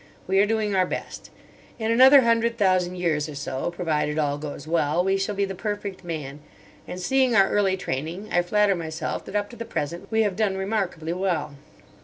We 0.25 0.39
are 0.39 0.47
doing 0.47 0.73
our 0.73 0.87
best. 0.87 1.29
In 1.77 1.91
another 1.91 2.21
hundred 2.21 2.57
thousand 2.57 2.95
years 2.95 3.29
or 3.29 3.35
so, 3.35 3.69
provided 3.69 4.17
all 4.17 4.39
goes 4.39 4.67
well, 4.67 5.03
we 5.03 5.15
shall 5.15 5.35
be 5.35 5.45
the 5.45 5.53
perfect 5.53 6.03
man. 6.03 6.39
And 6.87 6.99
seeing 6.99 7.35
our 7.35 7.47
early 7.51 7.77
training, 7.77 8.29
I 8.31 8.41
flatter 8.41 8.73
myself 8.73 9.23
that, 9.25 9.35
up 9.35 9.47
to 9.51 9.55
the 9.55 9.63
present, 9.63 10.07
we 10.11 10.23
have 10.23 10.35
done 10.35 10.57
remarkably 10.57 11.13
well." 11.13 11.55